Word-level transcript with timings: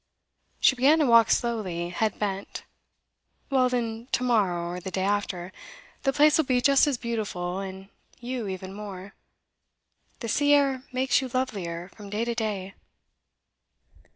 She 0.59 0.75
began 0.75 0.97
to 0.97 1.05
walk 1.05 1.29
slowly, 1.29 1.89
head 1.89 2.17
bent. 2.17 2.63
'Well 3.51 3.69
then, 3.69 4.07
to 4.13 4.23
morrow, 4.23 4.67
or 4.69 4.79
the 4.79 4.89
day 4.89 5.03
after. 5.03 5.51
The 6.01 6.11
place 6.11 6.39
will 6.39 6.45
be 6.45 6.59
just 6.59 6.87
as 6.87 6.97
beautiful, 6.97 7.59
and 7.59 7.87
you 8.19 8.47
even 8.47 8.73
more. 8.73 9.13
The 10.21 10.27
sea 10.27 10.55
air 10.55 10.81
makes 10.91 11.21
you 11.21 11.27
lovelier 11.27 11.89
from 11.89 12.09
day 12.09 12.25
to 12.25 12.33
day. 12.33 12.73